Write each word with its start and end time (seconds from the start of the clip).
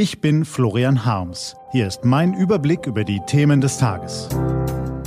Ich 0.00 0.20
bin 0.20 0.44
Florian 0.44 1.04
Harms. 1.04 1.56
Hier 1.72 1.88
ist 1.88 2.04
mein 2.04 2.32
Überblick 2.32 2.86
über 2.86 3.02
die 3.02 3.18
Themen 3.26 3.60
des 3.60 3.78
Tages. 3.78 4.28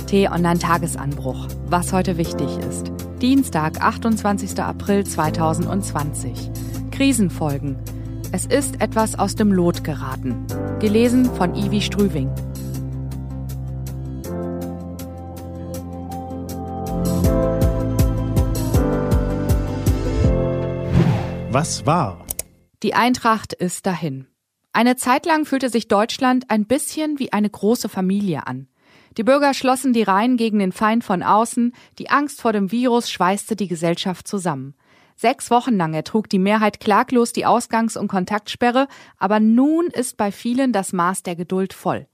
T-Online-Tagesanbruch. 0.06 1.48
Was 1.64 1.94
heute 1.94 2.18
wichtig 2.18 2.58
ist. 2.58 2.92
Dienstag, 3.22 3.80
28. 3.80 4.60
April 4.60 5.06
2020. 5.06 6.50
Krisenfolgen. 6.90 7.78
Es 8.32 8.44
ist 8.44 8.82
etwas 8.82 9.18
aus 9.18 9.34
dem 9.34 9.50
Lot 9.50 9.82
geraten. 9.82 10.46
Gelesen 10.78 11.24
von 11.36 11.54
Ivi 11.54 11.80
Strüving. 11.80 12.28
Was 21.50 21.86
war? 21.86 22.26
Die 22.82 22.92
Eintracht 22.92 23.54
ist 23.54 23.86
dahin. 23.86 24.26
Eine 24.74 24.96
Zeit 24.96 25.26
lang 25.26 25.44
fühlte 25.44 25.68
sich 25.68 25.86
Deutschland 25.88 26.46
ein 26.48 26.64
bisschen 26.64 27.18
wie 27.18 27.32
eine 27.32 27.50
große 27.50 27.90
Familie 27.90 28.46
an. 28.46 28.68
Die 29.18 29.22
Bürger 29.22 29.52
schlossen 29.52 29.92
die 29.92 30.02
Reihen 30.02 30.38
gegen 30.38 30.58
den 30.58 30.72
Feind 30.72 31.04
von 31.04 31.22
außen, 31.22 31.74
die 31.98 32.08
Angst 32.08 32.40
vor 32.40 32.54
dem 32.54 32.72
Virus 32.72 33.10
schweißte 33.10 33.54
die 33.54 33.68
Gesellschaft 33.68 34.26
zusammen. 34.26 34.74
Sechs 35.14 35.50
Wochen 35.50 35.76
lang 35.76 35.92
ertrug 35.92 36.30
die 36.30 36.38
Mehrheit 36.38 36.80
klaglos 36.80 37.34
die 37.34 37.44
Ausgangs- 37.44 37.98
und 37.98 38.08
Kontaktsperre, 38.08 38.88
aber 39.18 39.40
nun 39.40 39.88
ist 39.88 40.16
bei 40.16 40.32
vielen 40.32 40.72
das 40.72 40.94
Maß 40.94 41.22
der 41.22 41.36
Geduld 41.36 41.74
voll. 41.74 42.06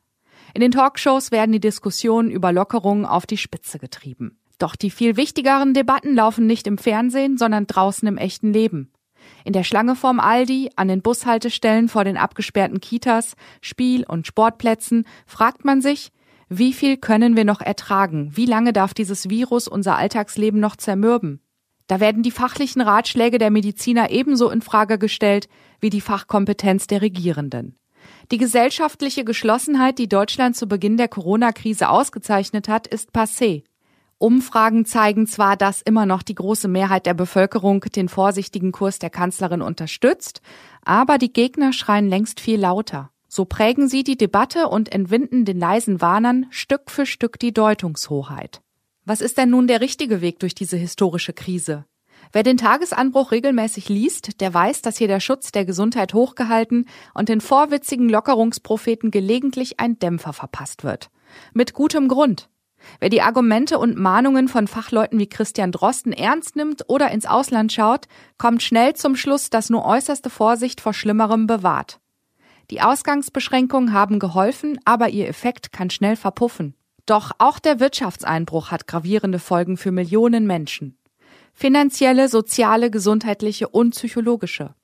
In 0.53 0.61
den 0.61 0.73
Talkshows 0.73 1.31
werden 1.31 1.53
die 1.53 1.61
Diskussionen 1.61 2.31
über 2.31 2.53
Lockerungen 2.53 3.05
auf 3.05 3.25
die 3.25 3.37
Spitze 3.37 3.79
getrieben. 3.79 4.37
Doch 4.59 4.75
die 4.75 4.91
viel 4.91 5.17
wichtigeren 5.17 5.75
Debatten 5.75 6.17
laufen 6.17 6.47
nicht 6.47 6.67
im 6.67 6.79
Fernsehen, 6.79 7.39
sondern 7.39 7.69
draußen 7.69 8.09
im 8.09 8.17
echten 8.17 8.53
Leben. 8.53 8.91
In 9.45 9.53
der 9.53 9.65
Schlange 9.65 9.97
vorm 9.97 10.21
Aldi, 10.21 10.71
an 10.77 10.89
den 10.89 11.03
Bushaltestellen 11.03 11.89
vor 11.89 12.05
den 12.05 12.17
abgesperrten 12.17 12.81
Kitas, 12.81 13.35
Spiel- 13.61 14.05
und 14.07 14.27
Sportplätzen 14.27 15.07
fragt 15.27 15.65
man 15.65 15.81
sich, 15.81 16.11
wie 16.49 16.73
viel 16.73 16.97
können 16.97 17.37
wir 17.37 17.45
noch 17.45 17.61
ertragen? 17.61 18.31
Wie 18.35 18.47
lange 18.47 18.73
darf 18.73 18.95
dieses 18.95 19.29
Virus 19.29 19.69
unser 19.69 19.97
Alltagsleben 19.97 20.61
noch 20.61 20.77
zermürben? 20.77 21.41
Da 21.89 22.01
werden 22.01 22.23
die 22.23 22.31
fachlichen 22.31 22.83
Ratschläge 22.83 23.39
der 23.39 23.51
Mediziner 23.51 24.11
ebenso 24.11 24.51
in 24.51 24.63
Frage 24.63 24.99
gestellt 24.99 25.49
wie 25.81 25.91
die 25.91 26.01
Fachkompetenz 26.01 26.87
der 26.87 27.03
Regierenden. 27.03 27.77
Die 28.31 28.39
gesellschaftliche 28.39 29.25
Geschlossenheit, 29.25 29.99
die 29.99 30.09
Deutschland 30.09 30.57
zu 30.57 30.67
Beginn 30.67 30.97
der 30.97 31.09
Corona-Krise 31.09 31.89
ausgezeichnet 31.89 32.69
hat, 32.69 32.87
ist 32.87 33.15
passé. 33.15 33.65
Umfragen 34.19 34.85
zeigen 34.85 35.29
zwar, 35.29 35.57
dass 35.57 35.81
immer 35.81 36.05
noch 36.05 36.25
die 36.25 36.35
große 36.35 36.67
Mehrheit 36.67 37.07
der 37.07 37.15
Bevölkerung 37.15 37.81
den 37.81 38.09
vorsichtigen 38.09 38.73
Kurs 38.73 38.99
der 38.99 39.11
Kanzlerin 39.11 39.63
unterstützt, 39.63 40.41
aber 40.85 41.19
die 41.19 41.33
Gegner 41.33 41.73
schreien 41.73 42.09
längst 42.09 42.41
viel 42.41 42.59
lauter. 42.59 43.11
So 43.29 43.45
prägen 43.45 43.89
sie 43.89 44.03
die 44.03 44.17
Debatte 44.17 44.69
und 44.69 44.91
entwinden 44.91 45.45
den 45.45 45.61
leisen 45.61 46.01
Warnern 46.01 46.47
Stück 46.51 46.91
für 46.91 47.07
Stück 47.07 47.39
die 47.39 47.53
Deutungshoheit. 47.53 48.61
Was 49.05 49.21
ist 49.21 49.39
denn 49.39 49.51
nun 49.51 49.69
der 49.69 49.81
richtige 49.81 50.21
Weg 50.21 50.41
durch 50.41 50.55
diese 50.55 50.77
historische 50.77 51.33
Krise? 51.33 51.85
Wer 52.33 52.43
den 52.43 52.57
Tagesanbruch 52.57 53.31
regelmäßig 53.31 53.89
liest, 53.89 54.41
der 54.41 54.53
weiß, 54.53 54.83
dass 54.83 54.99
hier 54.99 55.09
der 55.09 55.21
Schutz 55.21 55.53
der 55.53 55.65
Gesundheit 55.65 56.13
hochgehalten 56.13 56.87
und 57.15 57.29
den 57.29 57.41
vorwitzigen 57.41 58.09
Lockerungspropheten 58.09 59.11
gelegentlich 59.13 59.79
ein 59.79 59.99
Dämpfer 59.99 60.33
verpasst 60.33 60.83
wird. 60.83 61.11
Mit 61.53 61.73
gutem 61.73 62.09
Grund. 62.09 62.49
Wer 63.01 63.09
die 63.09 63.23
Argumente 63.23 63.79
und 63.79 63.97
Mahnungen 63.97 64.49
von 64.49 64.67
Fachleuten 64.67 65.19
wie 65.19 65.29
Christian 65.29 65.73
Drosten 65.73 66.13
ernst 66.13 66.57
nimmt 66.57 66.85
oder 66.89 67.11
ins 67.11 67.27
Ausland 67.27 67.73
schaut, 67.73 68.07
kommt 68.39 68.63
schnell 68.63 68.95
zum 68.95 69.17
Schluss, 69.17 69.51
dass 69.51 69.71
nur 69.71 69.85
äußerste 69.85 70.31
Vorsicht 70.31 70.81
vor 70.81 70.95
Schlimmerem 70.95 71.47
bewahrt. 71.47 72.01
Die 72.71 72.83
Ausgangsbeschränkungen 72.83 73.93
haben 73.93 74.19
geholfen, 74.19 74.79
aber 74.85 75.09
ihr 75.09 75.29
Effekt 75.29 75.73
kann 75.73 75.91
schnell 75.91 76.17
verpuffen. 76.17 76.75
Doch 77.07 77.33
auch 77.39 77.59
der 77.59 77.81
Wirtschaftseinbruch 77.81 78.71
hat 78.71 78.87
gravierende 78.87 79.39
Folgen 79.39 79.79
für 79.79 79.93
Millionen 79.93 80.47
Menschen. 80.47 80.99
Finanzielle, 81.55 82.29
soziale, 82.29 82.91
gesundheitliche 82.91 83.69
und 83.69 83.93
psychologische. 83.93 84.75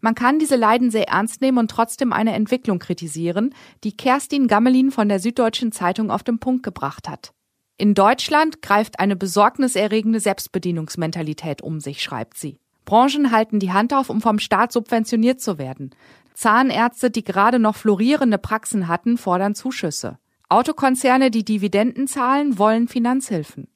Man 0.00 0.14
kann 0.14 0.38
diese 0.38 0.56
Leiden 0.56 0.90
sehr 0.90 1.08
ernst 1.08 1.40
nehmen 1.40 1.58
und 1.58 1.70
trotzdem 1.70 2.12
eine 2.12 2.34
Entwicklung 2.34 2.78
kritisieren, 2.78 3.54
die 3.84 3.96
Kerstin 3.96 4.48
Gammelin 4.48 4.90
von 4.90 5.08
der 5.08 5.20
Süddeutschen 5.20 5.72
Zeitung 5.72 6.10
auf 6.10 6.22
den 6.22 6.38
Punkt 6.38 6.62
gebracht 6.62 7.08
hat. 7.08 7.32
In 7.76 7.94
Deutschland 7.94 8.60
greift 8.60 8.98
eine 8.98 9.14
besorgniserregende 9.14 10.20
Selbstbedienungsmentalität 10.20 11.62
um 11.62 11.80
sich, 11.80 12.02
schreibt 12.02 12.36
sie. 12.36 12.58
Branchen 12.84 13.30
halten 13.30 13.60
die 13.60 13.72
Hand 13.72 13.92
auf, 13.92 14.10
um 14.10 14.20
vom 14.20 14.38
Staat 14.38 14.72
subventioniert 14.72 15.40
zu 15.40 15.58
werden. 15.58 15.90
Zahnärzte, 16.34 17.10
die 17.10 17.22
gerade 17.22 17.58
noch 17.58 17.76
florierende 17.76 18.38
Praxen 18.38 18.88
hatten, 18.88 19.18
fordern 19.18 19.54
Zuschüsse. 19.54 20.18
Autokonzerne, 20.48 21.30
die 21.30 21.44
Dividenden 21.44 22.06
zahlen, 22.06 22.58
wollen 22.58 22.88
Finanzhilfen. 22.88 23.68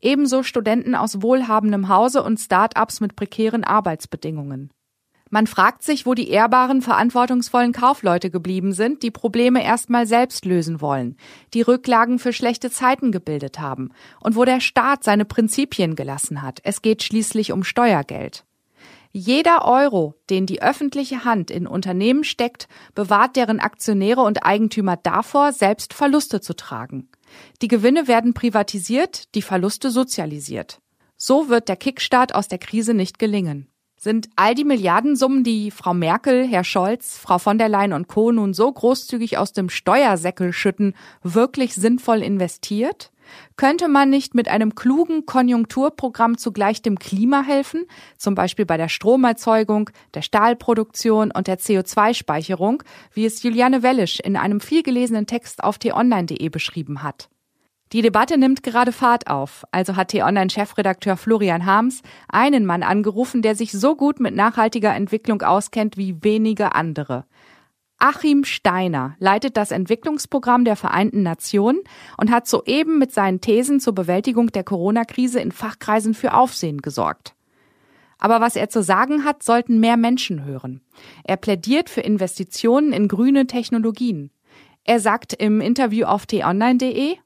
Ebenso 0.00 0.42
Studenten 0.42 0.94
aus 0.94 1.22
wohlhabendem 1.22 1.88
Hause 1.88 2.22
und 2.22 2.38
Start-ups 2.38 3.00
mit 3.00 3.16
prekären 3.16 3.64
Arbeitsbedingungen. 3.64 4.70
Man 5.34 5.46
fragt 5.46 5.82
sich, 5.82 6.04
wo 6.04 6.12
die 6.12 6.28
ehrbaren, 6.28 6.82
verantwortungsvollen 6.82 7.72
Kaufleute 7.72 8.30
geblieben 8.30 8.74
sind, 8.74 9.02
die 9.02 9.10
Probleme 9.10 9.64
erstmal 9.64 10.06
selbst 10.06 10.44
lösen 10.44 10.82
wollen, 10.82 11.16
die 11.54 11.62
Rücklagen 11.62 12.18
für 12.18 12.34
schlechte 12.34 12.70
Zeiten 12.70 13.12
gebildet 13.12 13.58
haben 13.58 13.92
und 14.20 14.36
wo 14.36 14.44
der 14.44 14.60
Staat 14.60 15.04
seine 15.04 15.24
Prinzipien 15.24 15.96
gelassen 15.96 16.42
hat. 16.42 16.60
Es 16.64 16.82
geht 16.82 17.02
schließlich 17.02 17.50
um 17.50 17.64
Steuergeld. 17.64 18.44
Jeder 19.10 19.64
Euro, 19.64 20.16
den 20.28 20.44
die 20.44 20.60
öffentliche 20.60 21.24
Hand 21.24 21.50
in 21.50 21.66
Unternehmen 21.66 22.24
steckt, 22.24 22.68
bewahrt 22.94 23.36
deren 23.36 23.58
Aktionäre 23.58 24.20
und 24.20 24.44
Eigentümer 24.44 24.98
davor, 24.98 25.54
selbst 25.54 25.94
Verluste 25.94 26.42
zu 26.42 26.54
tragen. 26.54 27.08
Die 27.62 27.68
Gewinne 27.68 28.06
werden 28.06 28.34
privatisiert, 28.34 29.34
die 29.34 29.40
Verluste 29.40 29.90
sozialisiert. 29.90 30.82
So 31.16 31.48
wird 31.48 31.70
der 31.70 31.76
Kickstart 31.76 32.34
aus 32.34 32.48
der 32.48 32.58
Krise 32.58 32.92
nicht 32.92 33.18
gelingen. 33.18 33.71
Sind 34.02 34.30
all 34.34 34.56
die 34.56 34.64
Milliardensummen, 34.64 35.44
die 35.44 35.70
Frau 35.70 35.94
Merkel, 35.94 36.44
Herr 36.44 36.64
Scholz, 36.64 37.16
Frau 37.18 37.38
von 37.38 37.56
der 37.56 37.68
Leyen 37.68 37.92
und 37.92 38.08
Co. 38.08 38.32
nun 38.32 38.52
so 38.52 38.72
großzügig 38.72 39.38
aus 39.38 39.52
dem 39.52 39.68
Steuersäckel 39.68 40.52
schütten, 40.52 40.96
wirklich 41.22 41.76
sinnvoll 41.76 42.20
investiert? 42.20 43.12
Könnte 43.56 43.86
man 43.86 44.10
nicht 44.10 44.34
mit 44.34 44.48
einem 44.48 44.74
klugen 44.74 45.24
Konjunkturprogramm 45.24 46.36
zugleich 46.36 46.82
dem 46.82 46.98
Klima 46.98 47.44
helfen, 47.44 47.84
zum 48.18 48.34
Beispiel 48.34 48.66
bei 48.66 48.76
der 48.76 48.88
Stromerzeugung, 48.88 49.90
der 50.14 50.22
Stahlproduktion 50.22 51.30
und 51.30 51.46
der 51.46 51.60
CO2-Speicherung, 51.60 52.82
wie 53.12 53.24
es 53.24 53.40
Juliane 53.44 53.84
Wellisch 53.84 54.18
in 54.18 54.36
einem 54.36 54.58
vielgelesenen 54.58 55.28
Text 55.28 55.62
auf 55.62 55.78
t-online.de 55.78 56.48
beschrieben 56.48 57.04
hat? 57.04 57.28
Die 57.92 58.00
Debatte 58.00 58.38
nimmt 58.38 58.62
gerade 58.62 58.90
Fahrt 58.90 59.26
auf, 59.26 59.64
also 59.70 59.96
hat 59.96 60.08
T-Online-Chefredakteur 60.08 61.18
Florian 61.18 61.66
Harms 61.66 62.00
einen 62.28 62.64
Mann 62.64 62.82
angerufen, 62.82 63.42
der 63.42 63.54
sich 63.54 63.72
so 63.72 63.96
gut 63.96 64.18
mit 64.18 64.34
nachhaltiger 64.34 64.94
Entwicklung 64.94 65.42
auskennt 65.42 65.98
wie 65.98 66.22
wenige 66.22 66.74
andere. 66.74 67.26
Achim 67.98 68.44
Steiner 68.44 69.14
leitet 69.18 69.56
das 69.58 69.70
Entwicklungsprogramm 69.70 70.64
der 70.64 70.74
Vereinten 70.74 71.22
Nationen 71.22 71.80
und 72.16 72.30
hat 72.30 72.48
soeben 72.48 72.98
mit 72.98 73.12
seinen 73.12 73.42
Thesen 73.42 73.78
zur 73.78 73.94
Bewältigung 73.94 74.48
der 74.48 74.64
Corona-Krise 74.64 75.38
in 75.40 75.52
Fachkreisen 75.52 76.14
für 76.14 76.34
Aufsehen 76.34 76.80
gesorgt. 76.80 77.34
Aber 78.18 78.40
was 78.40 78.56
er 78.56 78.70
zu 78.70 78.82
sagen 78.82 79.24
hat, 79.24 79.42
sollten 79.42 79.80
mehr 79.80 79.98
Menschen 79.98 80.44
hören. 80.44 80.80
Er 81.24 81.36
plädiert 81.36 81.90
für 81.90 82.00
Investitionen 82.00 82.92
in 82.92 83.06
grüne 83.06 83.46
Technologien. 83.46 84.30
Er 84.84 84.98
sagt 84.98 85.34
im 85.34 85.60
Interview 85.60 86.06
auf 86.06 86.26
t-online.de, 86.26 87.16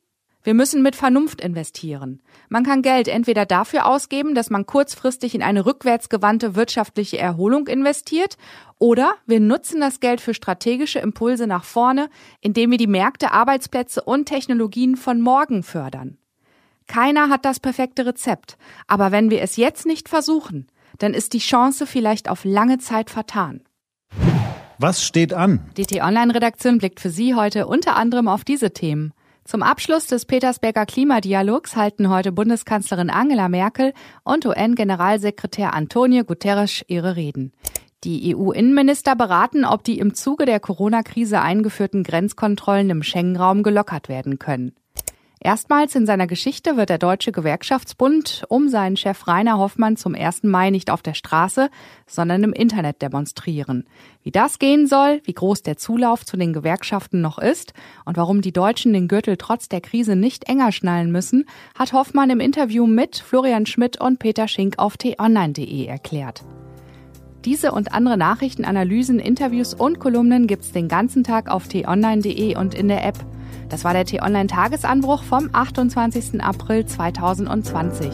wir 0.47 0.55
müssen 0.55 0.81
mit 0.81 0.95
Vernunft 0.95 1.41
investieren. 1.41 2.21
Man 2.49 2.63
kann 2.63 2.81
Geld 2.81 3.09
entweder 3.09 3.47
dafür 3.47 3.85
ausgeben, 3.85 4.37
dass 4.37 4.49
man 4.49 4.65
kurzfristig 4.65 5.35
in 5.35 5.43
eine 5.43 5.67
rückwärtsgewandte 5.67 6.55
wirtschaftliche 6.55 7.19
Erholung 7.19 7.67
investiert, 7.67 8.37
oder 8.79 9.15
wir 9.27 9.41
nutzen 9.41 9.81
das 9.81 9.99
Geld 9.99 10.21
für 10.21 10.35
strategische 10.35 11.01
Impulse 11.01 11.49
nach 11.49 11.65
vorne, 11.65 12.09
indem 12.41 12.71
wir 12.71 12.79
die 12.79 12.87
Märkte, 12.87 13.33
Arbeitsplätze 13.33 14.03
und 14.03 14.27
Technologien 14.27 14.95
von 14.95 15.21
morgen 15.21 15.65
fördern. 15.65 16.17
Keiner 16.87 17.29
hat 17.29 17.45
das 17.45 17.59
perfekte 17.59 18.07
Rezept, 18.07 18.57
aber 18.87 19.11
wenn 19.11 19.31
wir 19.31 19.43
es 19.43 19.57
jetzt 19.57 19.85
nicht 19.85 20.09
versuchen, 20.09 20.69
dann 20.99 21.13
ist 21.13 21.33
die 21.33 21.41
Chance 21.41 21.89
vielleicht 21.89 22.29
auf 22.29 22.45
lange 22.45 22.79
Zeit 22.79 23.11
vertan. 23.11 23.63
Was 24.79 25.03
steht 25.03 25.33
an? 25.33 25.69
Die 25.77 25.87
T-Online-Redaktion 25.87 26.79
blickt 26.79 27.01
für 27.01 27.11
Sie 27.11 27.35
heute 27.35 27.67
unter 27.67 27.97
anderem 27.97 28.29
auf 28.29 28.45
diese 28.45 28.73
Themen. 28.73 29.13
Zum 29.47 29.63
Abschluss 29.63 30.09
des 30.09 30.25
Petersberger 30.25 30.87
Klimadialogs 30.87 31.77
halten 31.77 32.11
heute 32.11 32.33
Bundeskanzlerin 32.33 33.11
Angela 33.11 33.49
Merkel 33.49 33.93
und 34.25 34.45
UN-Generalsekretär 34.45 35.73
Antonio 35.73 36.25
Guterres 36.25 36.85
ihre 36.89 37.15
Reden. 37.15 37.53
Die 38.03 38.35
EU-Innenminister 38.35 39.15
beraten, 39.15 39.65
ob 39.65 39.85
die 39.85 40.01
im 40.01 40.15
Zuge 40.15 40.47
der 40.47 40.59
Corona-Krise 40.59 41.41
eingeführten 41.41 42.03
Grenzkontrollen 42.03 42.91
im 42.91 43.05
Schengen-Raum 43.05 43.63
gelockert 43.63 44.09
werden 44.09 44.41
können. 44.41 44.75
Erstmals 45.47 45.95
in 45.95 46.07
seiner 46.07 46.27
Geschichte 46.27 46.77
wird 46.77 46.89
der 46.89 46.99
Deutsche 46.99 47.31
Gewerkschaftsbund 47.31 48.43
um 48.49 48.69
seinen 48.69 48.97
Chef 48.97 49.29
Rainer 49.29 49.59
Hoffmann 49.59 49.97
zum 49.97 50.17
1. 50.17 50.43
Mai 50.43 50.71
nicht 50.71 50.91
auf 50.91 51.03
der 51.03 51.15
Straße, 51.15 51.71
sondern 52.05 52.43
im 52.43 52.53
Internet 52.53 53.01
demonstrieren. 53.01 53.85
Wie 54.25 54.33
das 54.33 54.59
gehen 54.59 54.89
soll, 54.89 55.21
wie 55.23 55.35
groß 55.35 55.63
der 55.63 55.77
Zulauf 55.77 56.27
zu 56.27 56.37
den 56.37 56.53
Gewerkschaften 56.53 57.21
noch 57.21 57.39
ist 57.39 57.75
und 58.05 58.17
warum 58.17 58.43
die 58.43 58.51
Deutschen 58.51 58.93
den 58.93 59.07
Gürtel 59.07 59.37
trotz 59.37 59.69
der 59.69 59.81
Krise 59.81 60.17
nicht 60.17 60.49
enger 60.49 60.73
schnallen 60.73 61.13
müssen, 61.13 61.45
hat 61.79 61.93
Hoffmann 61.93 62.31
im 62.31 62.41
Interview 62.41 62.85
mit 62.85 63.17
Florian 63.17 63.67
Schmidt 63.67 64.01
und 64.01 64.19
Peter 64.19 64.49
Schink 64.49 64.81
auf 64.81 64.97
t-online.de 64.97 65.87
erklärt. 65.87 66.45
Diese 67.45 67.71
und 67.71 67.93
andere 67.93 68.17
Nachrichten, 68.17 68.65
Analysen, 68.65 69.21
Interviews 69.21 69.75
und 69.75 70.01
Kolumnen 70.01 70.49
gibt's 70.49 70.73
den 70.73 70.89
ganzen 70.89 71.23
Tag 71.23 71.49
auf 71.49 71.69
t-online.de 71.69 72.57
und 72.57 72.75
in 72.75 72.89
der 72.89 73.07
App. 73.07 73.25
Das 73.69 73.85
war 73.85 73.93
der 73.93 74.05
T-Online-Tagesanbruch 74.05 75.23
vom 75.23 75.51
28. 75.53 76.41
April 76.41 76.87
2020. 76.87 78.11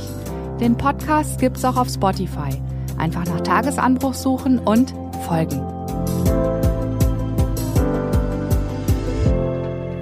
Den 0.61 0.77
Podcast 0.77 1.41
gibt's 1.41 1.65
auch 1.65 1.77
auf 1.77 1.89
Spotify. 1.89 2.51
Einfach 2.99 3.27
nach 3.27 3.41
Tagesanbruch 3.41 4.15
suchen 4.15 4.59
und 4.59 4.95
folgen. 5.27 5.61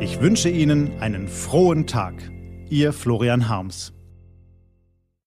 Ich 0.00 0.20
wünsche 0.20 0.50
Ihnen 0.50 1.00
einen 1.00 1.28
frohen 1.28 1.86
Tag. 1.86 2.14
Ihr 2.68 2.92
Florian 2.92 3.48
Harms. 3.48 3.92